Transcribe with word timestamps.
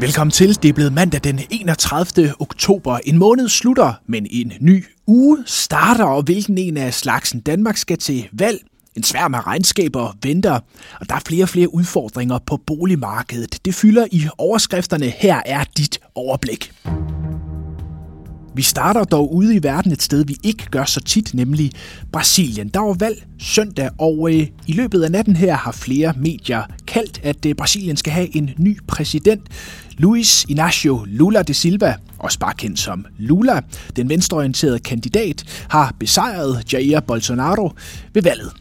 Velkommen 0.00 0.30
til. 0.30 0.62
Det 0.62 0.68
er 0.68 0.72
blevet 0.72 0.92
mandag 0.92 1.20
den 1.24 1.40
31. 1.50 2.34
oktober. 2.40 2.98
En 3.04 3.18
måned 3.18 3.48
slutter, 3.48 3.92
men 4.06 4.26
en 4.30 4.52
ny 4.60 4.84
uge 5.06 5.38
starter, 5.46 6.04
og 6.04 6.22
hvilken 6.22 6.58
en 6.58 6.76
af 6.76 6.94
slagsen 6.94 7.40
Danmark 7.40 7.76
skal 7.76 7.98
til 7.98 8.28
valg. 8.32 8.60
En 8.96 9.02
svær 9.02 9.28
med 9.28 9.46
regnskaber 9.46 10.16
venter, 10.22 10.60
og 11.00 11.08
der 11.08 11.14
er 11.14 11.20
flere 11.26 11.44
og 11.44 11.48
flere 11.48 11.74
udfordringer 11.74 12.38
på 12.46 12.56
boligmarkedet. 12.66 13.64
Det 13.64 13.74
fylder 13.74 14.06
i 14.12 14.28
overskrifterne. 14.38 15.06
Her 15.06 15.42
er 15.46 15.64
dit 15.76 15.98
overblik. 16.14 16.72
Vi 18.56 18.62
starter 18.62 19.04
dog 19.04 19.34
ude 19.34 19.54
i 19.54 19.62
verden 19.62 19.92
et 19.92 20.02
sted, 20.02 20.24
vi 20.24 20.36
ikke 20.42 20.66
gør 20.70 20.84
så 20.84 21.00
tit, 21.00 21.34
nemlig 21.34 21.72
Brasilien. 22.12 22.68
Der 22.68 22.80
var 22.80 22.94
valg 22.94 23.26
søndag, 23.38 23.90
og 23.98 24.28
øh, 24.32 24.46
i 24.66 24.72
løbet 24.72 25.02
af 25.02 25.10
natten 25.10 25.36
her 25.36 25.54
har 25.56 25.72
flere 25.72 26.14
medier 26.16 26.62
kaldt, 26.86 27.20
at 27.22 27.46
øh, 27.46 27.54
Brasilien 27.54 27.96
skal 27.96 28.12
have 28.12 28.36
en 28.36 28.50
ny 28.58 28.78
præsident. 28.88 29.42
Luis 29.98 30.46
Inácio 30.50 31.04
Lula 31.06 31.42
de 31.42 31.54
Silva, 31.54 31.94
også 32.18 32.38
bare 32.38 32.54
kendt 32.54 32.78
som 32.78 33.06
Lula, 33.18 33.60
den 33.96 34.08
venstreorienterede 34.08 34.78
kandidat, 34.78 35.66
har 35.68 35.94
besejret 36.00 36.72
Jair 36.72 37.00
Bolsonaro 37.00 37.72
ved 38.14 38.22
valget. 38.22 38.52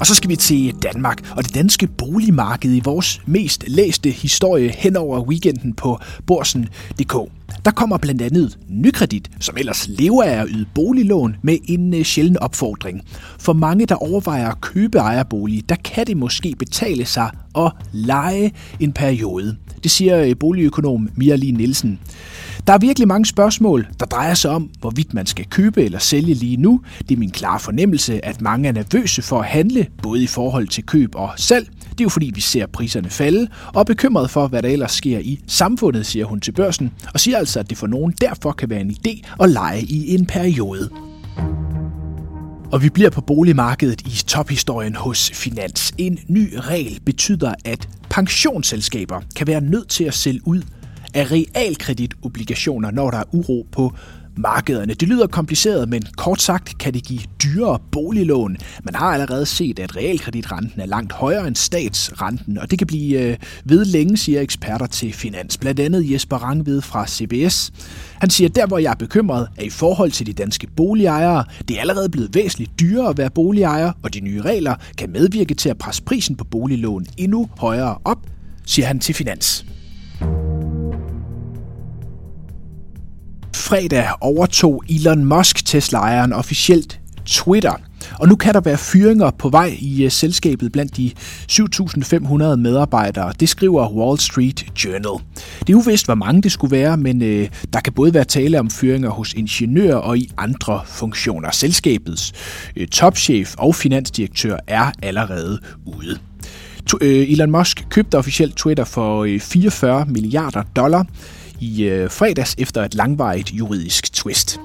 Og 0.00 0.06
så 0.06 0.14
skal 0.14 0.30
vi 0.30 0.36
til 0.36 0.74
Danmark 0.82 1.32
og 1.36 1.44
det 1.44 1.54
danske 1.54 1.86
boligmarked 1.86 2.74
i 2.74 2.80
vores 2.84 3.20
mest 3.26 3.64
læste 3.68 4.10
historie 4.10 4.68
hen 4.68 4.96
over 4.96 5.20
weekenden 5.20 5.74
på 5.74 6.00
Borsen.dk. 6.26 7.14
Der 7.64 7.70
kommer 7.70 7.98
blandt 7.98 8.22
andet 8.22 8.58
Nykredit, 8.68 9.30
som 9.40 9.56
ellers 9.58 9.88
lever 9.88 10.22
af 10.22 10.42
at 10.42 10.46
yde 10.50 10.66
boliglån, 10.74 11.36
med 11.42 11.58
en 11.64 11.94
øh, 11.94 12.02
sjælden 12.02 12.38
opfordring. 12.38 13.02
For 13.38 13.52
mange, 13.52 13.86
der 13.86 13.94
overvejer 13.94 14.48
at 14.48 14.60
købe 14.60 14.98
ejerbolig, 14.98 15.68
der 15.68 15.76
kan 15.84 16.06
det 16.06 16.16
måske 16.16 16.54
betale 16.58 17.04
sig 17.04 17.30
at 17.56 17.72
lege 17.92 18.52
en 18.80 18.92
periode. 18.92 19.56
Det 19.82 19.90
siger 19.90 20.22
øh, 20.22 20.36
boligøkonom 20.40 21.08
Mia 21.16 21.36
Lee 21.36 21.52
Nielsen. 21.52 22.00
Der 22.66 22.72
er 22.72 22.78
virkelig 22.78 23.08
mange 23.08 23.26
spørgsmål, 23.26 23.86
der 24.00 24.06
drejer 24.06 24.34
sig 24.34 24.50
om, 24.50 24.70
hvorvidt 24.80 25.14
man 25.14 25.26
skal 25.26 25.46
købe 25.46 25.84
eller 25.84 25.98
sælge 25.98 26.34
lige 26.34 26.56
nu. 26.56 26.80
Det 27.08 27.14
er 27.14 27.18
min 27.18 27.30
klare 27.30 27.60
fornemmelse, 27.60 28.24
at 28.24 28.40
mange 28.40 28.68
er 28.68 28.72
nervøse 28.72 29.22
for 29.22 29.38
at 29.38 29.46
handle, 29.46 29.86
både 30.02 30.22
i 30.22 30.26
forhold 30.26 30.68
til 30.68 30.86
køb 30.86 31.14
og 31.14 31.30
salg. 31.36 31.68
Det 31.96 32.00
er 32.00 32.04
jo 32.04 32.08
fordi, 32.08 32.30
vi 32.34 32.40
ser 32.40 32.66
priserne 32.66 33.10
falde, 33.10 33.48
og 33.74 33.80
er 33.80 33.84
bekymret 33.84 34.30
for, 34.30 34.46
hvad 34.46 34.62
der 34.62 34.68
ellers 34.68 34.92
sker 34.92 35.18
i 35.18 35.40
samfundet, 35.46 36.06
siger 36.06 36.24
hun 36.24 36.40
til 36.40 36.52
børsen, 36.52 36.92
og 37.14 37.20
siger 37.20 37.38
altså, 37.38 37.60
at 37.60 37.70
det 37.70 37.78
for 37.78 37.86
nogen 37.86 38.14
derfor 38.20 38.52
kan 38.52 38.70
være 38.70 38.80
en 38.80 38.90
idé 38.90 39.28
at 39.40 39.50
lege 39.50 39.82
i 39.82 40.14
en 40.14 40.26
periode. 40.26 40.90
Og 42.72 42.82
vi 42.82 42.88
bliver 42.88 43.10
på 43.10 43.20
boligmarkedet 43.20 44.00
i 44.00 44.24
tophistorien 44.26 44.94
hos 44.94 45.30
Finans. 45.34 45.94
En 45.98 46.18
ny 46.28 46.54
regel 46.58 47.00
betyder, 47.04 47.54
at 47.64 47.88
pensionsselskaber 48.10 49.20
kan 49.36 49.46
være 49.46 49.60
nødt 49.60 49.88
til 49.88 50.04
at 50.04 50.14
sælge 50.14 50.40
ud 50.44 50.62
af 51.14 51.30
realkreditobligationer, 51.32 52.90
når 52.90 53.10
der 53.10 53.18
er 53.18 53.34
uro 53.34 53.66
på 53.72 53.92
markederne. 54.36 54.94
Det 54.94 55.08
lyder 55.08 55.26
kompliceret, 55.26 55.88
men 55.88 56.02
kort 56.16 56.42
sagt 56.42 56.78
kan 56.78 56.94
det 56.94 57.04
give 57.04 57.20
dyrere 57.42 57.78
boliglån. 57.92 58.56
Man 58.84 58.94
har 58.94 59.06
allerede 59.06 59.46
set, 59.46 59.78
at 59.78 59.96
realkreditrenten 59.96 60.80
er 60.80 60.86
langt 60.86 61.12
højere 61.12 61.46
end 61.46 61.56
statsrenten, 61.56 62.58
og 62.58 62.70
det 62.70 62.78
kan 62.78 62.86
blive 62.86 63.20
øh, 63.20 63.36
ved 63.64 63.84
længe, 63.84 64.16
siger 64.16 64.40
eksperter 64.40 64.86
til 64.86 65.12
Finans. 65.12 65.58
Blandt 65.58 65.80
andet 65.80 66.12
Jesper 66.12 66.36
Rangved 66.36 66.82
fra 66.82 67.06
CBS. 67.06 67.72
Han 68.20 68.30
siger, 68.30 68.48
at 68.48 68.54
der 68.54 68.66
hvor 68.66 68.78
jeg 68.78 68.90
er 68.90 68.94
bekymret, 68.94 69.48
er 69.56 69.62
i 69.62 69.70
forhold 69.70 70.10
til 70.10 70.26
de 70.26 70.32
danske 70.32 70.66
boligejere. 70.76 71.44
Det 71.68 71.76
er 71.76 71.80
allerede 71.80 72.08
blevet 72.08 72.34
væsentligt 72.34 72.80
dyrere 72.80 73.08
at 73.08 73.18
være 73.18 73.30
boligejer, 73.30 73.92
og 74.02 74.14
de 74.14 74.20
nye 74.20 74.42
regler 74.42 74.74
kan 74.98 75.10
medvirke 75.10 75.54
til 75.54 75.68
at 75.68 75.78
presse 75.78 76.02
prisen 76.02 76.36
på 76.36 76.44
boliglån 76.44 77.06
endnu 77.16 77.48
højere 77.58 77.98
op, 78.04 78.18
siger 78.66 78.86
han 78.86 78.98
til 78.98 79.14
Finans. 79.14 79.66
Fredag 83.66 84.08
overtog 84.20 84.84
Elon 84.88 85.24
Musk 85.24 85.64
Tesla-ejeren 85.64 86.32
officielt 86.32 87.00
Twitter. 87.24 87.72
Og 88.18 88.28
nu 88.28 88.36
kan 88.36 88.54
der 88.54 88.60
være 88.60 88.78
fyringer 88.78 89.30
på 89.30 89.48
vej 89.48 89.76
i 89.78 90.04
øh, 90.04 90.10
selskabet 90.10 90.72
blandt 90.72 90.96
de 90.96 91.12
7.500 91.52 92.56
medarbejdere. 92.56 93.32
Det 93.40 93.48
skriver 93.48 93.92
Wall 93.92 94.18
Street 94.18 94.66
Journal. 94.84 95.24
Det 95.60 95.72
er 95.72 95.76
uvist, 95.76 96.04
hvor 96.06 96.14
mange 96.14 96.42
det 96.42 96.52
skulle 96.52 96.76
være, 96.76 96.96
men 96.96 97.22
øh, 97.22 97.48
der 97.72 97.80
kan 97.80 97.92
både 97.92 98.14
være 98.14 98.24
tale 98.24 98.60
om 98.60 98.70
fyringer 98.70 99.10
hos 99.10 99.32
ingeniører 99.32 99.96
og 99.96 100.18
i 100.18 100.30
andre 100.36 100.80
funktioner. 100.86 101.50
Selskabets 101.50 102.32
øh, 102.76 102.88
topchef 102.88 103.54
og 103.58 103.74
finansdirektør 103.74 104.56
er 104.66 104.92
allerede 105.02 105.58
ude. 105.86 106.18
Øh, 107.00 107.30
Elon 107.30 107.50
Musk 107.50 107.86
købte 107.90 108.18
officielt 108.18 108.56
Twitter 108.56 108.84
for 108.84 109.24
øh, 109.24 109.40
44 109.40 110.06
milliarder 110.06 110.62
dollar 110.76 111.06
i 111.60 111.84
øh, 111.84 112.10
fredags 112.10 112.54
efter 112.58 112.84
et 112.84 112.94
langvarigt 112.94 113.52
juridisk 113.52 114.12
twist. 114.12 114.60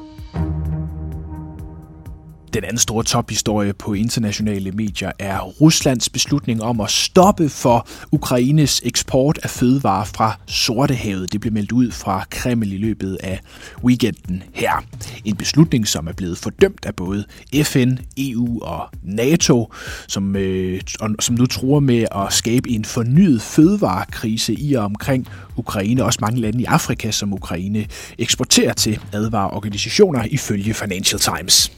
Den 2.54 2.64
anden 2.64 2.78
store 2.78 3.04
tophistorie 3.04 3.74
på 3.74 3.94
internationale 3.94 4.72
medier 4.72 5.12
er 5.20 5.40
Ruslands 5.40 6.10
beslutning 6.10 6.64
om 6.64 6.82
at 6.82 6.90
stoppe 6.90 7.50
for 7.50 7.88
Ukraines 8.12 8.82
eksport 8.86 9.40
af 9.44 9.50
fødevarer 9.50 10.06
fra 10.06 10.40
Sortehavet. 10.48 11.34
Det 11.34 11.42
blev 11.42 11.54
meldt 11.54 11.72
ud 11.72 11.92
fra 11.92 12.26
Kreml 12.30 12.72
i 12.72 12.78
løbet 12.78 13.18
af 13.24 13.40
weekenden 13.84 14.44
her. 14.54 14.84
En 15.26 15.36
beslutning, 15.36 15.88
som 15.88 16.08
er 16.08 16.14
blevet 16.14 16.38
fordømt 16.38 16.86
af 16.86 16.96
både 16.96 17.26
FN, 17.64 17.98
EU 18.18 18.64
og 18.64 18.90
NATO, 19.04 19.74
som, 20.08 20.36
øh, 20.36 20.82
som 21.20 21.36
nu 21.36 21.46
tror 21.46 21.80
med 21.80 22.06
at 22.16 22.34
skabe 22.34 22.70
en 22.70 22.86
fornyet 22.86 23.42
fødevarekrise 23.42 24.54
i 24.54 24.74
og 24.74 24.86
omkring 24.86 25.28
Ukraine. 25.56 26.04
Også 26.04 26.20
mange 26.22 26.42
lande 26.42 26.62
i 26.62 26.66
Afrika, 26.66 27.12
som 27.12 27.34
Ukraine 27.34 27.86
eksporterer 28.18 28.74
til, 28.74 29.00
advarer 29.14 29.56
organisationer 29.56 30.24
ifølge 30.24 30.74
Financial 30.74 31.20
Times 31.20 31.72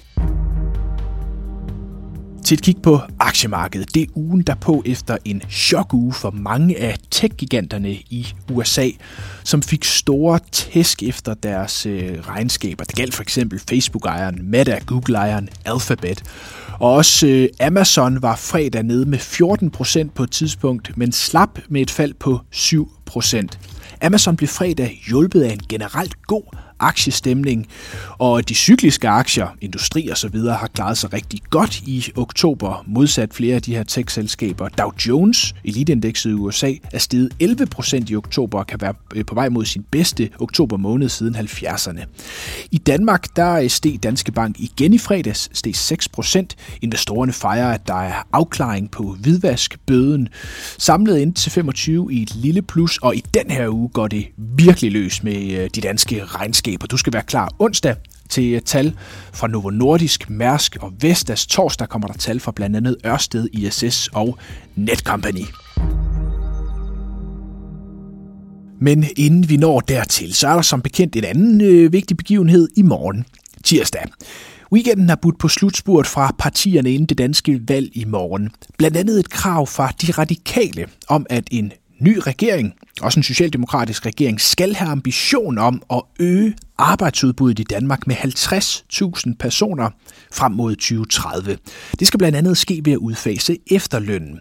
til 2.44 2.56
et 2.56 2.62
kig 2.62 2.76
på 2.84 3.00
aktiemarkedet. 3.20 3.96
Det 3.96 4.02
er 4.02 4.08
ugen 4.16 4.42
derpå 4.42 4.84
efter 4.86 5.18
en 5.26 5.42
chokuge 5.50 6.14
for 6.14 6.32
mange 6.32 6.80
af 6.80 6.98
tech-giganterne 7.12 7.92
i 7.92 8.28
USA, 8.52 8.90
som 9.44 9.62
fik 9.62 9.84
store 9.84 10.40
tæsk 10.52 11.04
efter 11.04 11.34
deres 11.34 11.86
øh, 11.86 12.20
regnskaber. 12.20 12.84
Det 12.84 12.96
galt 12.96 13.14
for 13.14 13.22
eksempel 13.22 13.60
Facebook-ejeren, 13.70 14.40
Meta, 14.42 14.80
Google-ejeren, 14.86 15.50
Alphabet. 15.66 16.24
Og 16.80 16.94
også 16.94 17.28
øh, 17.28 17.50
Amazon 17.68 18.22
var 18.22 18.36
fredag 18.36 18.84
nede 18.84 19.06
med 19.06 19.20
14% 19.20 20.10
på 20.16 20.24
et 20.24 20.32
tidspunkt, 20.32 20.98
men 20.98 21.12
slap 21.12 21.60
med 21.70 21.82
et 21.82 21.92
fald 21.92 22.14
på 22.14 22.40
7%. 22.56 23.48
Amazon 24.02 24.36
blev 24.36 24.48
fredag 24.48 25.02
hjulpet 25.08 25.42
af 25.42 25.54
en 25.54 25.62
generelt 25.70 26.22
god 26.28 26.58
aktiestemning, 26.80 27.68
og 28.18 28.50
de 28.50 28.56
cykliske 28.56 29.10
aktier, 29.10 29.48
industri 29.62 30.08
og 30.08 30.18
så 30.18 30.28
videre, 30.28 30.56
har 30.56 30.68
klaret 30.68 30.98
sig 30.98 31.14
rigtig 31.14 31.40
godt 31.50 31.80
i 31.80 32.12
oktober, 32.16 32.84
modsat 32.88 33.34
flere 33.34 33.56
af 33.56 33.62
de 33.62 33.76
her 33.76 33.84
tech-selskaber. 33.84 34.68
Dow 34.70 34.92
Jones, 35.08 35.56
eliteindekset 35.66 36.30
i 36.30 36.34
USA, 36.34 36.74
er 36.92 36.98
steget 36.98 37.30
11 37.40 37.66
procent 37.66 38.10
i 38.10 38.16
oktober 38.16 38.60
og 38.60 38.68
kan 38.68 38.82
være 38.82 38.94
øh, 39.16 39.26
på 39.26 39.36
vej 39.36 39.50
mod 39.50 39.66
sin 39.66 39.86
bedste 39.92 40.30
oktober 40.40 40.78
måned 40.78 41.10
siden 41.10 41.36
70'erne. 41.36 42.06
I 42.72 42.78
Danmark, 42.78 43.36
der 43.36 43.68
steg 43.68 44.04
Danske 44.04 44.32
Bank 44.32 44.60
igen 44.60 44.94
i 44.94 44.98
fredags, 44.98 45.50
steg 45.54 45.76
6 45.76 46.10
procent. 46.10 46.56
Investorerne 46.82 47.34
fejrer, 47.34 47.74
at 47.74 47.88
der 47.88 48.02
er 48.02 48.28
afklaring 48.34 48.92
på 48.92 49.18
hvidvaskbøden. 49.20 50.30
Samlet 50.78 51.18
ind 51.18 51.34
til 51.34 51.52
25 51.52 52.14
i 52.14 52.22
et 52.22 52.36
lille 52.36 52.62
plus, 52.62 52.98
og 52.98 53.16
i 53.16 53.24
den 53.34 53.52
her 53.52 53.70
uge 53.70 53.90
går 53.90 54.08
det 54.08 54.26
virkelig 54.38 54.92
løs 54.92 55.24
med 55.24 55.52
øh, 55.52 55.70
de 55.76 55.82
danske 55.82 56.26
regnskaber 56.26 56.73
og 56.82 56.92
Du 56.92 56.98
skal 56.98 57.14
være 57.14 57.24
klar 57.24 57.50
onsdag 57.60 57.96
til 58.30 58.54
øh, 58.54 58.62
tal 58.62 58.94
fra 59.34 59.48
Novo 59.48 59.70
Nordisk, 59.70 60.30
Mærsk 60.30 60.78
og 60.82 60.94
Vestas. 61.02 61.46
Torsdag 61.48 61.90
kommer 61.90 62.08
der 62.08 62.14
tal 62.14 62.40
fra 62.40 62.52
blandt 62.52 62.76
andet 62.76 62.98
Ørsted, 63.06 63.48
ISS 63.54 64.10
og 64.14 64.38
Netcompany. 64.76 65.46
Men 68.82 69.06
inden 69.18 69.50
vi 69.50 69.58
når 69.58 69.80
dertil, 69.80 70.34
så 70.34 70.48
er 70.48 70.54
der 70.54 70.62
som 70.62 70.82
bekendt 70.82 71.16
en 71.16 71.24
anden 71.24 71.62
øh, 71.62 71.94
vigtig 71.94 72.18
begivenhed 72.18 72.70
i 72.76 72.82
morgen, 72.82 73.26
tirsdag. 73.64 74.04
Weekenden 74.72 75.10
har 75.10 75.16
budt 75.16 75.40
på 75.40 75.48
slutspurt 75.48 76.08
fra 76.08 76.36
partierne 76.40 76.92
inden 76.92 77.06
det 77.06 77.18
danske 77.18 77.62
valg 77.68 77.90
i 77.94 78.06
morgen. 78.06 78.50
Blandt 78.78 78.98
andet 78.98 79.20
et 79.20 79.30
krav 79.30 79.68
fra 79.68 79.92
de 80.02 80.12
radikale 80.12 80.86
om, 81.08 81.26
at 81.30 81.44
en 81.52 81.72
ny 82.04 82.18
regering, 82.18 82.74
også 83.02 83.20
en 83.20 83.24
socialdemokratisk 83.24 84.06
regering, 84.06 84.42
skal 84.42 84.76
have 84.76 84.90
ambition 84.92 85.58
om 85.58 85.82
at 85.94 86.02
øge 86.20 86.56
arbejdsudbuddet 86.78 87.60
i 87.60 87.64
Danmark 87.64 88.08
med 88.08 88.16
50.000 88.16 89.36
personer 89.40 89.90
frem 90.32 90.52
mod 90.52 90.76
2030. 90.76 91.58
Det 92.00 92.08
skal 92.08 92.18
blandt 92.18 92.38
andet 92.38 92.58
ske 92.58 92.82
ved 92.86 92.94
at 92.94 92.98
udfase 92.98 93.58
efterlønnen. 93.72 94.40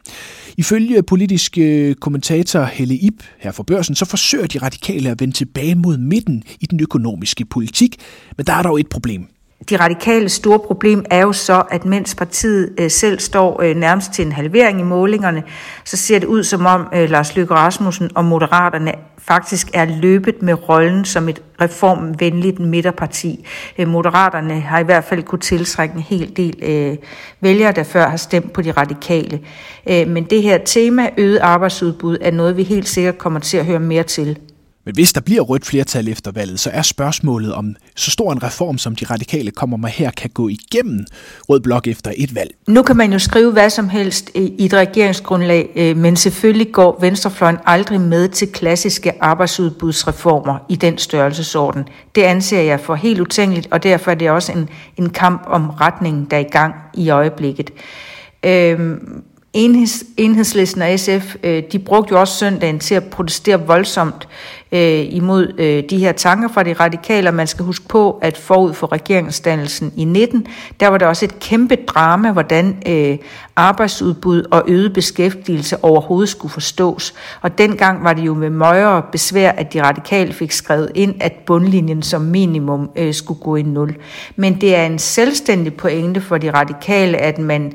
Ifølge 0.57 1.03
politiske 1.03 1.95
kommentator 1.95 2.65
Helle 2.65 2.95
Ip 2.95 3.23
her 3.39 3.53
for 3.53 3.63
børsen, 3.63 3.95
så 3.95 4.05
forsøger 4.05 4.47
de 4.47 4.59
radikale 4.59 5.11
at 5.11 5.21
vende 5.21 5.35
tilbage 5.35 5.75
mod 5.75 5.97
midten 5.97 6.43
i 6.61 6.67
den 6.67 6.81
økonomiske 6.81 7.45
politik, 7.45 7.97
men 8.37 8.47
der 8.47 8.53
er 8.53 8.63
dog 8.63 8.81
et 8.81 8.89
problem. 8.89 9.29
De 9.71 9.77
radikale 9.77 10.29
store 10.29 10.59
problem 10.59 11.05
er 11.11 11.21
jo 11.21 11.33
så, 11.33 11.63
at 11.71 11.85
mens 11.85 12.15
partiet 12.15 12.75
øh, 12.79 12.91
selv 12.91 13.19
står 13.19 13.63
øh, 13.63 13.77
nærmest 13.77 14.13
til 14.13 14.27
en 14.27 14.33
halvering 14.33 14.81
i 14.81 14.83
målingerne, 14.83 15.43
så 15.85 15.97
ser 15.97 16.19
det 16.19 16.27
ud 16.27 16.45
som 16.45 16.67
om 16.67 16.89
øh, 16.95 17.11
Lars 17.11 17.37
Løkke 17.37 17.55
Rasmussen 17.55 18.11
og 18.15 18.25
Moderaterne 18.25 18.93
faktisk 19.19 19.71
er 19.75 19.85
løbet 19.85 20.43
med 20.43 20.69
rollen 20.69 21.05
som 21.05 21.29
et 21.29 21.43
reformvenligt 21.61 22.59
midterparti. 22.59 23.47
Øh, 23.79 23.89
Moderaterne 23.89 24.61
har 24.61 24.79
i 24.79 24.85
hvert 24.85 25.05
fald 25.05 25.23
kunne 25.23 25.39
tiltrække 25.39 25.95
en 25.95 26.01
hel 26.01 26.37
del 26.37 26.59
øh, 26.63 26.97
vælgere, 27.41 27.73
der 27.73 27.83
før 27.83 28.09
har 28.09 28.17
stemt 28.17 28.53
på 28.53 28.63
de 28.63 28.71
radikale. 28.71 29.41
Øh, 29.89 30.09
men 30.09 30.25
det 30.25 30.43
her 30.43 30.59
tema, 30.59 31.11
øget 31.19 31.39
arbejdsudbud, 31.39 32.19
er 32.21 32.31
noget, 32.31 32.57
vi 32.57 32.63
helt 32.63 32.89
sikkert 32.89 33.19
kommer 33.19 33.41
til 33.41 33.57
at 33.57 33.67
høre 33.67 33.81
mere 33.81 34.03
til. 34.03 34.39
Men 34.85 34.95
hvis 34.95 35.13
der 35.13 35.21
bliver 35.21 35.41
rødt 35.43 35.67
flertal 35.67 36.09
efter 36.09 36.31
valget, 36.31 36.61
så 36.61 36.71
er 36.71 36.83
spørgsmålet 36.83 37.55
om 37.55 37.77
så 37.97 38.11
stor 38.11 38.33
en 38.33 38.43
reform, 38.43 38.79
som 38.79 38.97
de 38.97 39.05
radikale 39.05 39.51
kommer 39.51 39.77
med 39.77 39.89
her, 39.89 40.11
kan 40.11 40.31
gå 40.31 40.49
igennem 40.49 41.05
rød 41.49 41.61
blok 41.61 41.87
efter 41.87 42.13
et 42.17 42.35
valg. 42.35 42.55
Nu 42.69 42.83
kan 42.83 42.97
man 42.97 43.13
jo 43.13 43.19
skrive 43.19 43.53
hvad 43.53 43.71
som 43.71 43.89
helst 43.89 44.31
i 44.35 44.65
et 44.65 44.75
regeringsgrundlag, 44.75 45.71
øh, 45.77 45.97
men 45.97 46.17
selvfølgelig 46.17 46.73
går 46.73 46.99
Venstrefløjen 47.01 47.59
aldrig 47.67 48.01
med 48.01 48.29
til 48.29 48.49
klassiske 48.49 49.13
arbejdsudbudsreformer 49.21 50.59
i 50.69 50.77
den 50.77 50.99
størrelsesorden. 50.99 51.85
Det 52.15 52.23
anser 52.23 52.61
jeg 52.61 52.81
for 52.81 52.95
helt 52.95 53.21
utænkeligt, 53.21 53.69
og 53.71 53.83
derfor 53.83 54.11
er 54.11 54.15
det 54.15 54.31
også 54.31 54.53
en, 54.53 54.69
en 54.97 55.11
kamp 55.11 55.43
om 55.47 55.71
retningen, 55.71 56.27
der 56.31 56.37
er 56.37 56.41
i 56.41 56.51
gang 56.51 56.75
i 56.95 57.11
øjeblikket. 57.11 57.71
Øhm, 58.45 59.23
Enheds, 59.55 60.05
enhedslisten 60.17 60.83
og 60.83 60.99
SF, 60.99 61.37
øh, 61.43 61.63
de 61.73 61.79
brugte 61.79 62.13
jo 62.13 62.21
også 62.21 62.39
søndagen 62.39 62.79
til 62.79 62.95
at 62.95 63.05
protestere 63.05 63.67
voldsomt 63.67 64.29
øh, 64.73 65.15
imod 65.15 65.53
øh, 65.59 65.85
de 65.91 65.99
her 65.99 66.13
tanker 66.13 66.49
fra 66.49 66.63
de 66.63 66.73
radikale, 66.73 67.29
og 67.31 67.35
man 67.35 67.47
skal 67.47 67.65
huske 67.65 67.89
på, 67.89 68.19
at 68.23 68.37
forud 68.37 68.75
for 68.75 68.93
regeringsdannelsen 68.93 69.93
i 69.97 70.05
19, 70.05 70.47
der 70.81 70.89
var 70.89 70.99
der 70.99 71.07
også 71.07 71.25
et 71.25 71.39
kæmpe 71.39 71.77
drama, 71.77 72.33
hvordan 72.33 72.83
øh, 72.89 73.19
arbejdsudbud 73.57 74.43
og 74.51 74.65
øget 74.69 74.93
beskæftigelse 74.93 75.85
overhovedet 75.85 76.29
skulle 76.29 76.53
forstås. 76.53 77.15
Og 77.41 77.59
dengang 77.59 78.05
var 78.05 78.13
det 78.13 78.23
jo 78.23 78.35
med 78.35 78.51
møjere 78.51 79.03
besvær, 79.13 79.51
at 79.51 79.73
de 79.73 79.83
radikale 79.83 80.33
fik 80.33 80.53
skrevet 80.53 80.91
ind, 80.95 81.15
at 81.21 81.33
bundlinjen 81.47 82.03
som 82.03 82.23
minimum 82.23 82.91
øh, 82.97 83.15
skulle 83.15 83.41
gå 83.41 83.57
i 83.57 83.63
nul. 83.63 83.97
Men 84.37 84.61
det 84.61 84.77
er 84.77 84.87
en 84.87 84.99
selvstændig 84.99 85.75
pointe 85.75 86.21
for 86.21 86.39
de 86.39 86.51
radikale, 86.51 87.19
at 87.19 87.39
man 87.39 87.73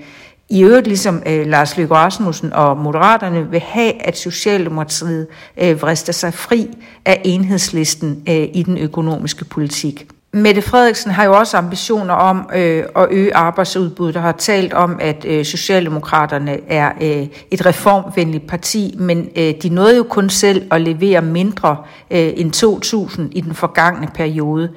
i 0.49 0.63
øvrigt 0.63 0.87
ligesom 0.87 1.23
øh, 1.25 1.47
Lars 1.47 1.77
Løkke 1.77 1.93
Rasmussen 1.93 2.53
og 2.53 2.77
Moderaterne 2.77 3.49
vil 3.49 3.59
have, 3.59 4.07
at 4.07 4.17
Socialdemokratiet 4.17 5.27
øh, 5.57 5.81
vrister 5.81 6.13
sig 6.13 6.33
fri 6.33 6.69
af 7.05 7.21
enhedslisten 7.25 8.23
øh, 8.29 8.47
i 8.53 8.63
den 8.63 8.77
økonomiske 8.77 9.45
politik. 9.45 10.07
Mette 10.33 10.61
Frederiksen 10.61 11.11
har 11.11 11.23
jo 11.23 11.37
også 11.37 11.57
ambitioner 11.57 12.13
om 12.13 12.49
øh, 12.55 12.83
at 12.95 13.07
øge 13.11 13.35
arbejdsudbuddet 13.35 14.15
og 14.15 14.21
har 14.21 14.31
talt 14.31 14.73
om, 14.73 14.97
at 15.01 15.25
øh, 15.25 15.45
Socialdemokraterne 15.45 16.71
er 16.71 16.91
øh, 17.01 17.27
et 17.51 17.65
reformvenligt 17.65 18.47
parti, 18.47 18.95
men 18.99 19.29
øh, 19.35 19.53
de 19.63 19.69
nåede 19.69 19.97
jo 19.97 20.03
kun 20.03 20.29
selv 20.29 20.67
at 20.71 20.81
levere 20.81 21.21
mindre 21.21 21.77
øh, 22.11 22.33
end 22.35 22.55
2.000 23.15 23.21
i 23.31 23.41
den 23.41 23.53
forgangne 23.53 24.07
periode. 24.15 24.69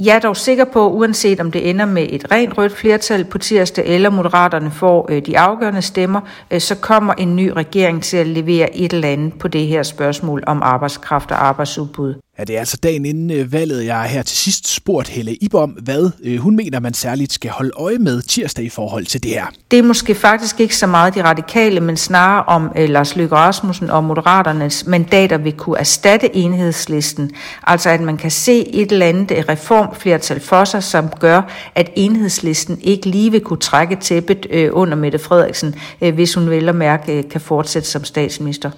Jeg 0.00 0.16
er 0.16 0.20
dog 0.20 0.36
sikker 0.36 0.64
på, 0.64 0.90
uanset 0.90 1.40
om 1.40 1.50
det 1.50 1.70
ender 1.70 1.84
med 1.84 2.06
et 2.10 2.30
rent 2.30 2.58
rødt 2.58 2.72
flertal 2.72 3.24
på 3.24 3.38
tirsdag, 3.38 3.86
eller 3.86 4.10
moderaterne 4.10 4.70
får 4.70 5.06
øh, 5.10 5.26
de 5.26 5.38
afgørende 5.38 5.82
stemmer, 5.82 6.20
øh, 6.50 6.60
så 6.60 6.74
kommer 6.74 7.14
en 7.14 7.36
ny 7.36 7.48
regering 7.48 8.02
til 8.02 8.16
at 8.16 8.26
levere 8.26 8.76
et 8.76 8.92
eller 8.92 9.08
andet 9.08 9.38
på 9.38 9.48
det 9.48 9.66
her 9.66 9.82
spørgsmål 9.82 10.42
om 10.46 10.62
arbejdskraft 10.62 11.30
og 11.30 11.46
arbejdsudbud. 11.46 12.14
Ja, 12.38 12.44
det 12.44 12.56
er 12.56 12.60
altså 12.60 12.76
dagen 12.76 13.06
inden 13.06 13.30
øh, 13.30 13.52
valget, 13.52 13.86
jeg 13.86 13.96
har 13.96 14.06
her 14.06 14.22
til 14.22 14.36
sidst 14.36 14.74
spurgt 14.74 15.08
Helle 15.08 15.34
Ibom, 15.34 15.70
hvad 15.70 16.10
øh, 16.24 16.38
hun 16.38 16.56
mener, 16.56 16.80
man 16.80 16.94
særligt 16.94 17.32
skal 17.32 17.50
holde 17.50 17.70
øje 17.76 17.98
med 17.98 18.22
tirsdag 18.22 18.64
i 18.64 18.68
forhold 18.68 19.06
til 19.06 19.22
det 19.22 19.30
her. 19.30 19.46
Det 19.70 19.78
er 19.78 19.82
måske 19.82 20.14
faktisk 20.14 20.60
ikke 20.60 20.76
så 20.76 20.86
meget 20.86 21.14
de 21.14 21.24
radikale, 21.24 21.80
men 21.80 21.96
snarere 21.96 22.44
om 22.44 22.72
eh, 22.76 22.90
Lars 22.90 23.16
Løkke 23.16 23.34
Rasmussen 23.34 23.90
og 23.90 24.04
Moderaternes 24.04 24.86
mandater 24.86 25.38
vil 25.38 25.52
kunne 25.52 25.78
erstatte 25.78 26.36
enhedslisten. 26.36 27.30
Altså 27.62 27.90
at 27.90 28.00
man 28.00 28.16
kan 28.16 28.30
se 28.30 28.68
et 28.68 28.92
eller 28.92 29.06
andet 29.06 29.48
reformflertal 29.48 30.40
for 30.40 30.64
sig, 30.64 30.82
som 30.82 31.08
gør, 31.20 31.42
at 31.74 31.90
enhedslisten 31.96 32.78
ikke 32.82 33.06
lige 33.06 33.30
vil 33.30 33.40
kunne 33.40 33.60
trække 33.60 33.96
tæppet 33.96 34.46
eh, 34.50 34.70
under 34.72 34.96
Mette 34.96 35.18
Frederiksen, 35.18 35.74
eh, 36.00 36.14
hvis 36.14 36.34
hun 36.34 36.50
vel 36.50 36.68
og 36.68 36.76
mærke 36.76 37.22
kan 37.22 37.40
fortsætte 37.40 37.88
som 37.88 38.04
statsminister. 38.04 38.70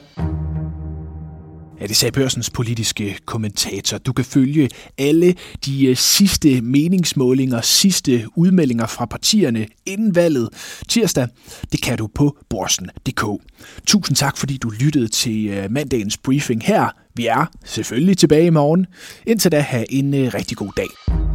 Ja, 1.81 1.87
det 1.87 1.97
sagde 1.97 2.13
børsens 2.13 2.51
politiske 2.51 3.19
kommentator. 3.25 3.99
Du 3.99 4.13
kan 4.13 4.25
følge 4.25 4.71
alle 4.99 5.35
de 5.67 5.87
øh, 5.87 5.97
sidste 5.97 6.61
meningsmålinger, 6.61 7.61
sidste 7.61 8.25
udmeldinger 8.37 8.87
fra 8.87 9.07
partierne 9.07 9.67
inden 9.87 10.15
valget 10.15 10.49
tirsdag. 10.89 11.29
Det 11.73 11.83
kan 11.83 11.99
du 11.99 12.07
på 12.15 12.37
borsen.dk. 12.49 13.43
Tusind 13.87 14.17
tak, 14.17 14.37
fordi 14.37 14.57
du 14.57 14.71
lyttede 14.81 15.09
til 15.09 15.47
øh, 15.47 15.71
mandagens 15.71 16.17
briefing 16.17 16.63
her. 16.63 16.89
Vi 17.15 17.27
er 17.27 17.47
selvfølgelig 17.65 18.19
tilbage 18.19 18.47
i 18.47 18.51
morgen. 18.51 18.87
Indtil 19.27 19.53
da, 19.53 19.61
have 19.61 19.93
en 19.93 20.15
øh, 20.15 20.35
rigtig 20.35 20.57
god 20.57 20.73
dag. 20.77 21.26